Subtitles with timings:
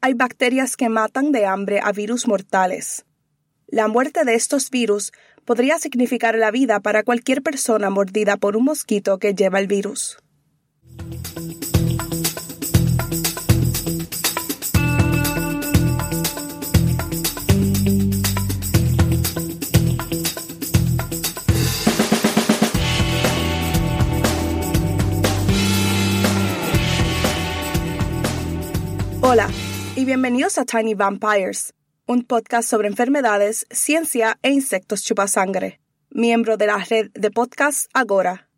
[0.00, 3.04] hay bacterias que matan de hambre a virus mortales.
[3.66, 5.12] La muerte de estos virus
[5.44, 10.18] podría significar la vida para cualquier persona mordida por un mosquito que lleva el virus.
[29.20, 29.50] Hola
[29.98, 31.74] y bienvenidos a Tiny Vampires,
[32.06, 38.48] un podcast sobre enfermedades, ciencia e insectos chupasangre, miembro de la red de podcasts Agora.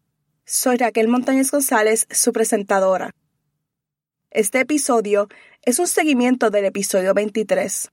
[0.45, 3.13] Soy Raquel Montañez González, su presentadora.
[4.31, 5.29] Este episodio
[5.63, 7.91] es un seguimiento del episodio 23.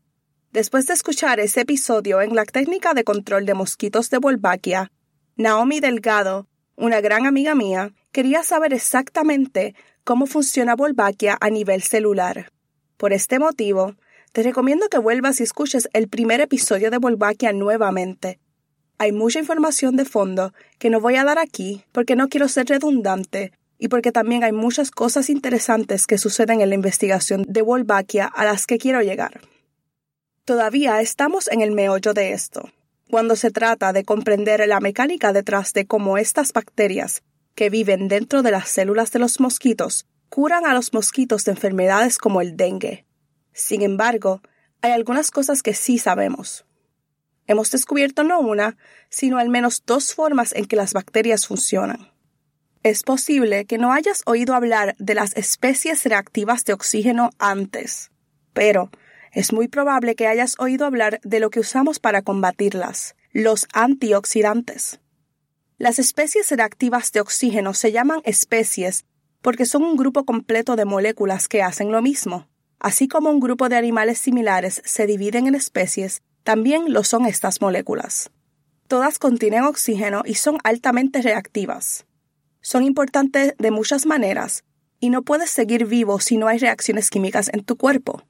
[0.51, 4.91] Después de escuchar ese episodio en la técnica de control de mosquitos de Wolbachia,
[5.37, 12.51] Naomi Delgado, una gran amiga mía, quería saber exactamente cómo funciona Wolbachia a nivel celular.
[12.97, 13.93] Por este motivo,
[14.31, 18.39] te recomiendo que vuelvas y escuches el primer episodio de Wolbachia nuevamente.
[18.97, 22.65] Hay mucha información de fondo que no voy a dar aquí porque no quiero ser
[22.65, 28.25] redundante y porque también hay muchas cosas interesantes que suceden en la investigación de Wolbachia
[28.25, 29.41] a las que quiero llegar.
[30.43, 32.71] Todavía estamos en el meollo de esto,
[33.11, 37.21] cuando se trata de comprender la mecánica detrás de cómo estas bacterias
[37.53, 42.17] que viven dentro de las células de los mosquitos curan a los mosquitos de enfermedades
[42.17, 43.05] como el dengue.
[43.53, 44.41] Sin embargo,
[44.81, 46.65] hay algunas cosas que sí sabemos.
[47.47, 48.77] Hemos descubierto no una,
[49.09, 52.11] sino al menos dos formas en que las bacterias funcionan.
[52.83, 58.11] Es posible que no hayas oído hablar de las especies reactivas de oxígeno antes,
[58.53, 58.91] pero
[59.31, 64.99] es muy probable que hayas oído hablar de lo que usamos para combatirlas, los antioxidantes.
[65.77, 69.05] Las especies reactivas de oxígeno se llaman especies
[69.47, 72.49] porque son un grupo completo de moléculas que hacen lo mismo.
[72.79, 77.61] Así como un grupo de animales similares se dividen en especies, también lo son estas
[77.61, 78.29] moléculas.
[78.89, 82.05] Todas contienen oxígeno y son altamente reactivas.
[82.59, 84.65] Son importantes de muchas maneras,
[84.99, 88.23] y no puedes seguir vivo si no hay reacciones químicas en tu cuerpo.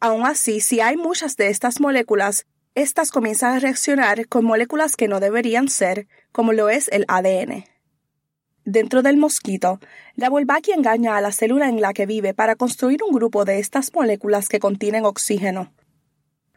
[0.00, 5.06] Aún así, si hay muchas de estas moléculas, estas comienzan a reaccionar con moléculas que
[5.06, 7.77] no deberían ser, como lo es el ADN.
[8.70, 9.80] Dentro del mosquito,
[10.14, 13.60] la Wolbachia engaña a la célula en la que vive para construir un grupo de
[13.60, 15.72] estas moléculas que contienen oxígeno.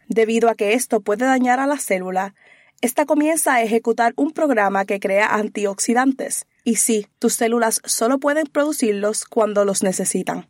[0.10, 2.36] Debido a que esto puede dañar a la célula,
[2.82, 8.48] esta comienza a ejecutar un programa que crea antioxidantes, y sí, tus células solo pueden
[8.48, 10.50] producirlos cuando los necesitan.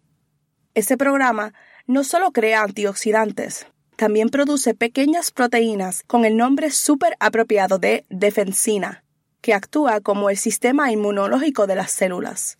[0.73, 1.53] Ese programa
[1.85, 3.67] no solo crea antioxidantes,
[3.97, 9.03] también produce pequeñas proteínas con el nombre súper apropiado de defensina,
[9.41, 12.57] que actúa como el sistema inmunológico de las células.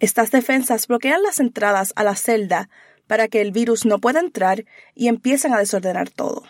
[0.00, 2.68] Estas defensas bloquean las entradas a la celda
[3.06, 4.64] para que el virus no pueda entrar
[4.94, 6.42] y empiezan a desordenar todo.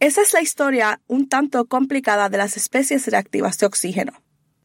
[0.00, 4.12] Esa es la historia un tanto complicada de las especies reactivas de oxígeno.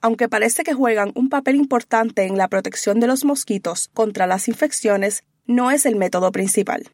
[0.01, 4.47] Aunque parece que juegan un papel importante en la protección de los mosquitos contra las
[4.47, 6.91] infecciones, no es el método principal.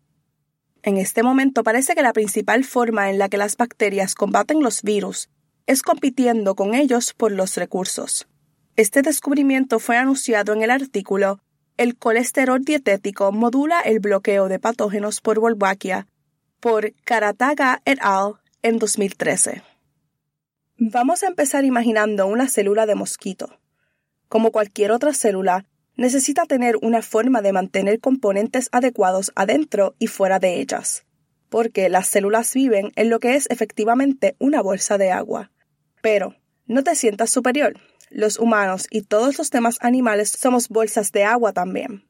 [0.83, 4.81] En este momento parece que la principal forma en la que las bacterias combaten los
[4.81, 5.29] virus
[5.67, 8.27] es compitiendo con ellos por los recursos.
[8.75, 11.39] Este descubrimiento fue anunciado en el artículo
[11.77, 16.07] El colesterol dietético modula el bloqueo de patógenos por Wolbachia
[16.61, 18.35] por Karataga et al.
[18.61, 19.63] en 2013.
[20.77, 23.59] Vamos a empezar imaginando una célula de mosquito.
[24.29, 25.65] Como cualquier otra célula,
[25.95, 31.03] necesita tener una forma de mantener componentes adecuados adentro y fuera de ellas,
[31.51, 35.51] porque las células viven en lo que es efectivamente una bolsa de agua.
[36.01, 36.33] Pero,
[36.65, 37.74] no te sientas superior.
[38.09, 42.03] los humanos y todos los demás animales somos bolsas de agua también.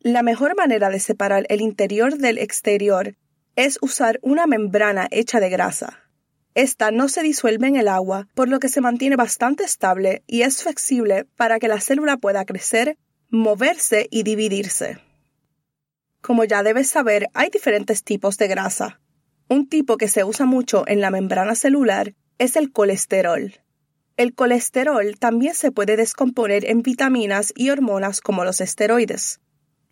[0.00, 3.14] La mejor manera de separar el interior del exterior
[3.54, 5.98] es usar una membrana hecha de grasa.
[6.54, 10.42] Esta no se disuelve en el agua, por lo que se mantiene bastante estable y
[10.42, 12.96] es flexible para que la célula pueda crecer,
[13.30, 14.98] moverse y dividirse.
[16.26, 19.00] Como ya debes saber, hay diferentes tipos de grasa.
[19.48, 23.54] Un tipo que se usa mucho en la membrana celular es el colesterol.
[24.16, 29.38] El colesterol también se puede descomponer en vitaminas y hormonas como los esteroides.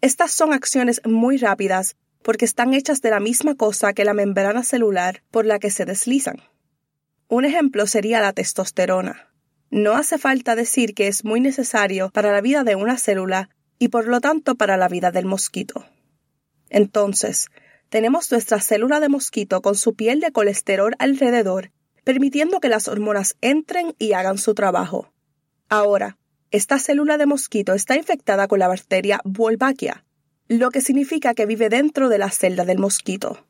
[0.01, 1.95] Estas son acciones muy rápidas
[2.25, 5.85] porque están hechas de la misma cosa que la membrana celular por la que se
[5.85, 6.39] deslizan.
[7.29, 9.33] Un ejemplo sería la testosterona.
[9.71, 13.87] No hace falta decir que es muy necesario para la vida de una célula y
[13.87, 15.87] por lo tanto para la vida del mosquito.
[16.75, 17.51] Entonces,
[17.89, 21.71] tenemos nuestra célula de mosquito con su piel de colesterol alrededor,
[22.03, 25.13] permitiendo que las hormonas entren y hagan su trabajo.
[25.69, 26.19] Ahora,
[26.51, 30.05] esta célula de mosquito está infectada con la bacteria Wolbachia,
[30.49, 33.47] lo que significa que vive dentro de la celda del mosquito.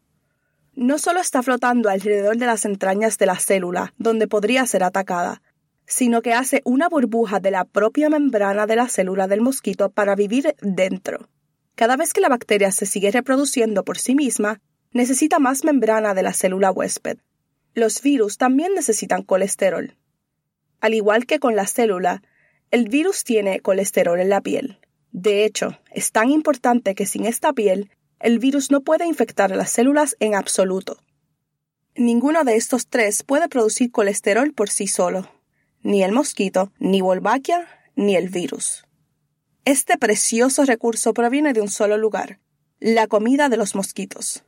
[0.75, 5.41] No solo está flotando alrededor de las entrañas de la célula, donde podría ser atacada,
[5.87, 10.15] sino que hace una burbuja de la propia membrana de la célula del mosquito para
[10.15, 11.31] vivir dentro.
[11.75, 14.61] Cada vez que la bacteria se sigue reproduciendo por sí misma,
[14.93, 17.19] necesita más membrana de la célula huésped.
[17.75, 19.97] Los virus también necesitan colesterol.
[20.81, 22.23] Al igual que con la célula,
[22.71, 24.79] el virus tiene colesterol en la piel.
[25.11, 29.71] De hecho, es tan importante que sin esta piel, el virus no puede infectar las
[29.71, 30.99] células en absoluto.
[31.97, 35.29] Ninguno de estos tres puede producir colesterol por sí solo,
[35.83, 38.85] ni el mosquito, ni Wolbachia, ni el virus.
[39.67, 42.39] Este precioso recurso proviene de un solo lugar,
[42.81, 44.45] la comida de los mosquitos.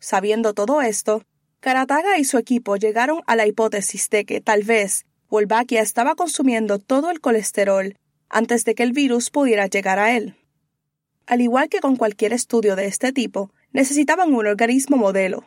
[0.00, 1.24] Sabiendo todo esto,
[1.60, 6.78] Karataga y su equipo llegaron a la hipótesis de que tal vez Wolbachia estaba consumiendo
[6.78, 7.96] todo el colesterol
[8.28, 10.36] antes de que el virus pudiera llegar a él.
[11.24, 15.44] Al igual que con cualquier estudio de este tipo, necesitaban un organismo modelo,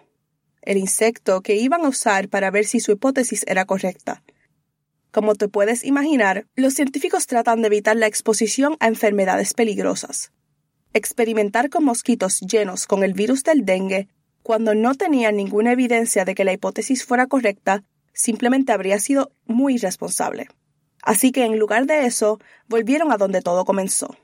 [0.63, 4.23] el insecto que iban a usar para ver si su hipótesis era correcta.
[5.15, 10.33] Como te puedes imaginar, los científicos tratan de evitar la exposición a enfermedades peligrosas.
[10.91, 14.09] Experimentar con mosquitos llenos con el virus del dengue,
[14.43, 19.75] cuando no tenían ninguna evidencia de que la hipótesis fuera correcta, simplemente habría sido muy
[19.75, 20.49] irresponsable.
[21.01, 24.17] Así que en lugar de eso, volvieron a donde todo comenzó.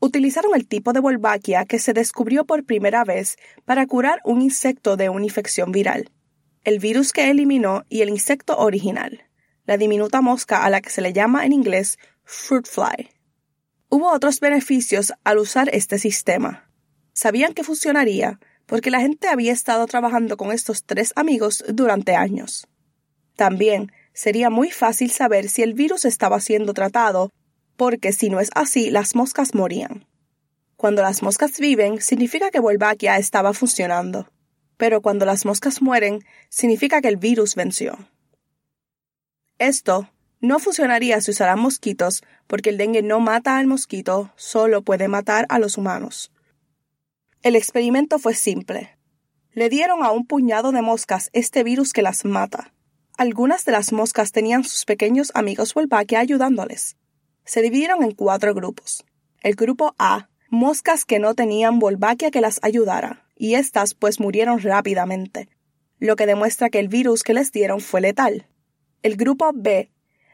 [0.00, 4.98] Utilizaron el tipo de Wolbachia que se descubrió por primera vez para curar un insecto
[4.98, 6.10] de una infección viral.
[6.62, 9.22] El virus que eliminó y el insecto original,
[9.64, 13.10] la diminuta mosca a la que se le llama en inglés fruit fly.
[13.88, 16.70] Hubo otros beneficios al usar este sistema.
[17.12, 22.68] Sabían que funcionaría porque la gente había estado trabajando con estos tres amigos durante años.
[23.34, 27.32] También sería muy fácil saber si el virus estaba siendo tratado,
[27.76, 30.06] porque si no es así, las moscas morían.
[30.76, 34.30] Cuando las moscas viven, significa que Wolbachia estaba funcionando,
[34.76, 37.98] pero cuando las moscas mueren, significa que el virus venció.
[39.60, 40.08] Esto
[40.40, 45.44] no funcionaría si usaran mosquitos, porque el dengue no mata al mosquito, solo puede matar
[45.50, 46.32] a los humanos.
[47.42, 48.96] El experimento fue simple.
[49.52, 52.72] Le dieron a un puñado de moscas este virus que las mata.
[53.18, 56.96] Algunas de las moscas tenían sus pequeños amigos Wolbachia ayudándoles.
[57.44, 59.04] Se dividieron en cuatro grupos.
[59.42, 64.60] El grupo A, moscas que no tenían Wolbachia que las ayudara, y éstas pues murieron
[64.60, 65.50] rápidamente,
[65.98, 68.46] lo que demuestra que el virus que les dieron fue letal.
[69.02, 69.90] El grupo B,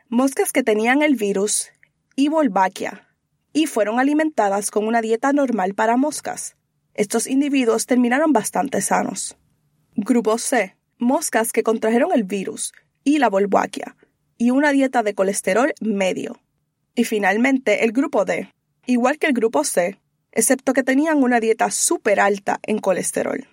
[0.08, 1.68] moscas que tenían el virus
[2.16, 3.06] y Wolbachia,
[3.52, 6.56] y fueron alimentadas con una dieta normal para moscas.
[6.92, 9.36] Estos individuos terminaron bastante sanos.
[9.94, 12.72] Grupo C, moscas que contrajeron el virus
[13.04, 13.94] y la Wolbachia,
[14.36, 16.40] y una dieta de colesterol medio.
[16.96, 18.52] Y finalmente el grupo D,
[18.84, 20.00] igual que el grupo C,
[20.32, 23.46] excepto que tenían una dieta súper alta en colesterol.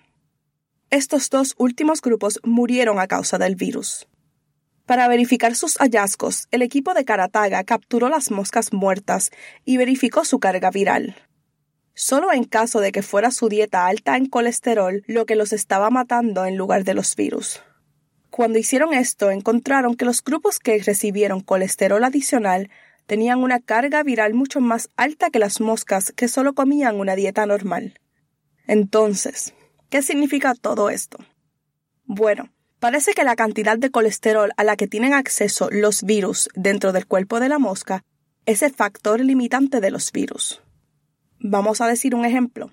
[0.90, 4.08] Estos dos últimos grupos murieron a causa del virus.
[4.86, 9.30] Para verificar sus hallazgos, el equipo de Karataga capturó las moscas muertas
[9.64, 11.16] y verificó su carga viral
[11.94, 15.90] solo en caso de que fuera su dieta alta en colesterol lo que los estaba
[15.90, 17.62] matando en lugar de los virus.
[18.30, 22.68] Cuando hicieron esto, encontraron que los grupos que recibieron colesterol adicional
[23.06, 27.46] tenían una carga viral mucho más alta que las moscas que solo comían una dieta
[27.46, 28.00] normal.
[28.66, 29.54] Entonces,
[29.88, 31.18] ¿qué significa todo esto?
[32.06, 32.50] Bueno,
[32.84, 37.06] parece que la cantidad de colesterol a la que tienen acceso los virus dentro del
[37.06, 38.04] cuerpo de la mosca
[38.44, 40.60] es el factor limitante de los virus.
[41.38, 42.70] Vamos a decir un ejemplo.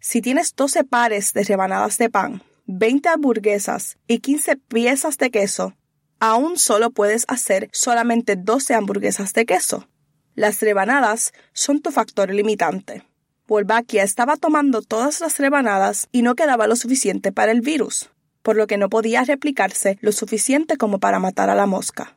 [0.00, 5.74] Si tienes 12 pares de rebanadas de pan, 20 hamburguesas y 15 piezas de queso,
[6.20, 9.86] aún solo puedes hacer solamente 12 hamburguesas de queso.
[10.34, 13.04] Las rebanadas son tu factor limitante.
[13.46, 18.08] Wolbachia estaba tomando todas las rebanadas y no quedaba lo suficiente para el virus,
[18.44, 22.14] por lo que no podía replicarse lo suficiente como para matar a la mosca.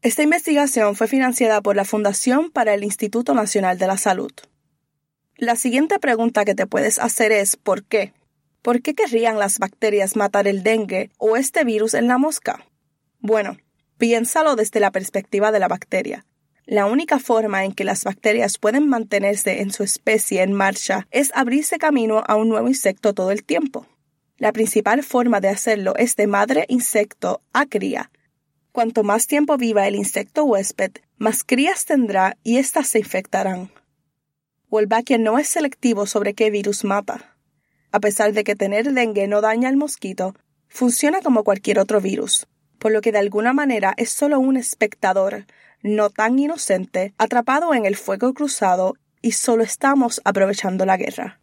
[0.00, 4.32] Esta investigación fue financiada por la Fundación para el Instituto Nacional de la Salud.
[5.36, 8.14] La siguiente pregunta que te puedes hacer es ¿por qué?
[8.62, 12.64] ¿Por qué querrían las bacterias matar el dengue o este virus en la mosca?
[13.20, 13.58] Bueno,
[13.98, 16.24] piénsalo desde la perspectiva de la bacteria.
[16.64, 21.32] La única forma en que las bacterias pueden mantenerse en su especie en marcha es
[21.34, 23.86] abrirse camino a un nuevo insecto todo el tiempo.
[24.38, 28.10] La principal forma de hacerlo es de madre insecto a cría.
[28.72, 33.70] Cuanto más tiempo viva el insecto huésped, más crías tendrá y éstas se infectarán.
[34.70, 37.36] Wolbachia no es selectivo sobre qué virus mata.
[37.92, 40.34] A pesar de que tener dengue no daña al mosquito,
[40.68, 42.46] funciona como cualquier otro virus
[42.78, 45.46] por lo que de alguna manera es solo un espectador,
[45.82, 51.40] no tan inocente, atrapado en el fuego cruzado y solo estamos aprovechando la guerra.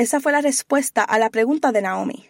[0.00, 2.26] Esa fue la respuesta a la pregunta de Naomi.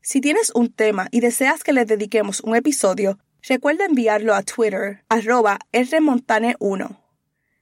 [0.00, 5.04] Si tienes un tema y deseas que le dediquemos un episodio, recuerda enviarlo a Twitter,
[5.10, 6.98] arroba rmontane1,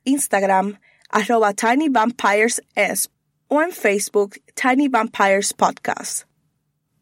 [0.05, 0.79] Instagram,
[1.11, 3.11] arroba tinybampiresesp
[3.49, 6.29] o en Facebook, Tiny Vampires Podcast.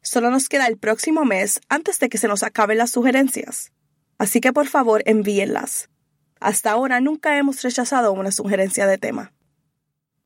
[0.01, 3.73] Solo nos queda el próximo mes antes de que se nos acaben las sugerencias.
[4.17, 5.91] Así que por favor envíenlas.
[6.41, 9.35] Hasta ahora nunca hemos rechazado una sugerencia de tema.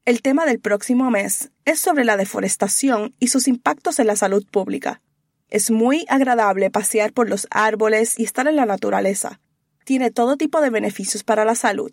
[0.05, 4.47] El tema del próximo mes es sobre la deforestación y sus impactos en la salud
[4.51, 5.03] pública.
[5.49, 9.41] Es muy agradable pasear por los árboles y estar en la naturaleza.
[9.85, 11.93] Tiene todo tipo de beneficios para la salud.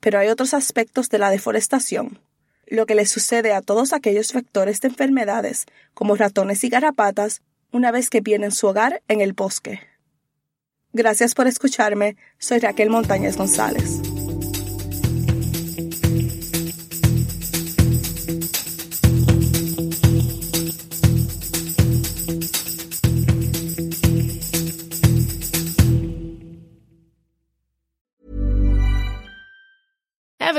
[0.00, 2.18] Pero hay otros aspectos de la deforestación
[2.72, 7.90] lo que le sucede a todos aquellos vectores de enfermedades, como ratones y garrapatas, una
[7.90, 9.80] vez que pierden su hogar en el bosque.
[10.94, 14.00] Gracias por escucharme, soy Raquel Montañez González.